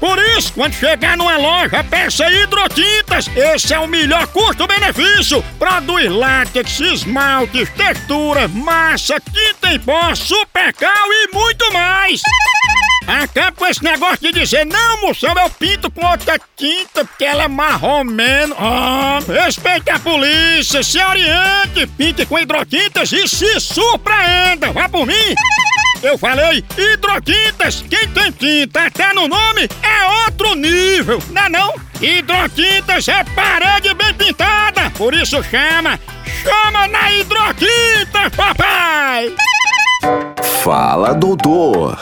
Por 0.00 0.18
isso, 0.36 0.54
quando 0.54 0.72
chegar 0.72 1.14
numa 1.14 1.36
loja, 1.36 1.84
peça 1.84 2.28
hidrotintas. 2.32 3.28
Esse 3.36 3.74
é 3.74 3.78
o 3.78 3.86
melhor 3.86 4.26
custo-benefício. 4.28 5.44
Produz 5.58 6.10
látex, 6.10 6.80
esmaltes, 6.80 7.68
textura, 7.70 8.48
massa, 8.48 9.20
tinta 9.20 9.74
em 9.74 9.78
pó, 9.78 10.14
supercal 10.14 11.06
e 11.12 11.34
muito 11.34 11.70
mais. 11.72 12.22
Acaba 13.06 13.52
com 13.52 13.66
esse 13.66 13.82
negócio 13.82 14.18
de 14.20 14.32
dizer, 14.32 14.64
não, 14.64 15.02
moção, 15.02 15.34
eu 15.36 15.50
pinto 15.50 15.90
com 15.90 16.06
outra 16.06 16.38
tinta 16.56 17.04
porque 17.04 17.24
ela 17.24 17.44
é 17.44 17.48
marromeno. 17.48 18.54
Ah, 18.58 19.18
respeite 19.26 19.90
a 19.90 19.98
polícia, 19.98 20.82
se 20.82 20.98
oriente, 21.02 21.86
pinte 21.98 22.24
com 22.24 22.38
hidrotintas 22.38 23.12
e 23.12 23.26
se 23.28 23.60
surpreenda. 23.60 24.72
Vá 24.72 24.88
por 24.88 25.06
mim. 25.06 25.34
Eu 26.02 26.16
falei 26.16 26.64
hidrotintas. 26.78 27.84
Quem 27.88 28.08
tem 28.08 28.32
tinta 28.32 28.86
até 28.86 29.12
no 29.12 29.28
nome 29.28 29.68
é 29.82 30.24
outro 30.24 30.54
nível, 30.54 31.18
não 31.30 31.42
é 31.42 31.48
não? 31.48 31.74
Hidrotintas 32.00 33.06
é 33.08 33.22
parede 33.34 33.92
bem 33.94 34.14
pintada, 34.14 34.90
por 34.96 35.14
isso 35.14 35.42
chama. 35.42 35.98
Chama 36.42 36.88
na 36.88 37.12
hidrotinta, 37.12 38.30
papai! 38.34 39.34
Fala, 40.62 41.14
doutor. 41.14 41.98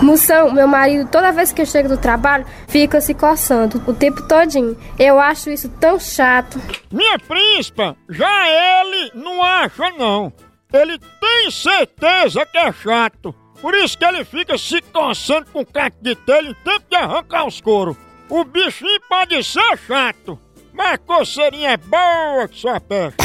Moção, 0.00 0.52
meu 0.52 0.66
marido, 0.66 1.08
toda 1.10 1.32
vez 1.32 1.52
que 1.52 1.60
eu 1.60 1.66
chego 1.66 1.88
do 1.88 1.98
trabalho, 1.98 2.46
fica 2.66 3.00
se 3.00 3.14
coçando 3.14 3.82
o 3.86 3.92
tempo 3.92 4.22
todinho. 4.22 4.76
Eu 4.98 5.20
acho 5.20 5.50
isso 5.50 5.68
tão 5.68 5.98
chato. 6.00 6.60
Minha 6.90 7.18
príncipa, 7.18 7.96
já 8.08 8.48
ele 8.48 9.12
não 9.14 9.42
acha 9.42 9.90
não. 9.98 10.32
Ele 10.72 10.98
tem 10.98 11.50
certeza 11.50 12.44
que 12.46 12.58
é 12.58 12.72
chato. 12.72 13.34
Por 13.64 13.74
isso 13.76 13.96
que 13.96 14.04
ele 14.04 14.26
fica 14.26 14.58
se 14.58 14.82
coçando 14.92 15.46
com 15.50 15.60
o 15.62 15.66
caco 15.66 15.96
de 16.02 16.14
telha 16.14 16.50
em 16.50 16.54
tempo 16.62 16.84
de 16.86 16.96
arrancar 16.96 17.46
os 17.46 17.62
coros. 17.62 17.96
O 18.28 18.44
bichinho 18.44 19.00
pode 19.08 19.42
ser 19.42 19.78
chato, 19.86 20.38
mas 20.70 21.00
coceirinha 21.06 21.70
é 21.70 21.78
boa 21.78 22.46
que 22.46 22.58
só 22.58 22.74
aperta. 22.74 23.24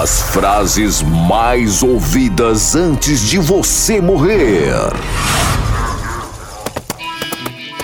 As 0.00 0.32
frases 0.32 1.02
mais 1.02 1.82
ouvidas 1.82 2.74
antes 2.74 3.20
de 3.28 3.38
você 3.38 4.00
morrer. 4.00 4.72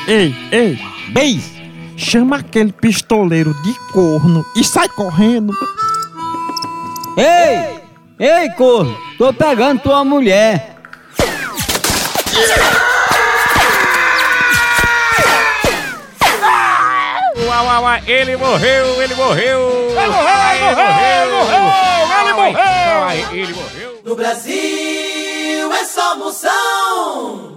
Ei, 0.08 0.34
ei, 0.50 0.78
ei! 1.14 1.53
Chama 1.97 2.39
aquele 2.39 2.73
pistoleiro 2.73 3.55
de 3.62 3.75
corno 3.92 4.45
e 4.56 4.64
sai 4.64 4.89
correndo. 4.89 5.53
Ei! 7.17 7.83
Ei, 8.19 8.50
corno! 8.50 8.97
Tô 9.17 9.33
pegando 9.33 9.81
tua 9.83 10.05
mulher! 10.05 10.77
Uau, 17.37 17.66
uau, 17.66 17.83
uau, 17.83 18.00
ele 18.06 18.37
morreu, 18.37 19.03
ele 19.03 19.15
morreu! 19.15 19.60
Ele 19.91 20.09
morreu, 20.09 20.71
ele 20.72 21.33
morreu, 21.33 21.65
ele 22.21 22.33
morreu! 22.33 23.33
Ele 23.33 23.53
morreu! 23.54 24.00
No 24.04 24.16
Brasil 24.16 25.72
é 25.72 25.84
só 25.84 26.16
moção. 26.16 27.53